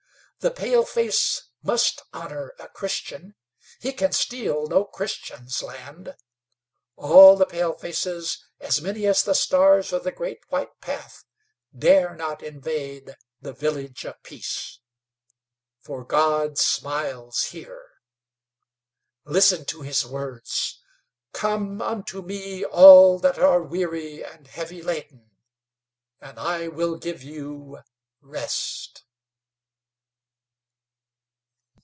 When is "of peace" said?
14.03-14.79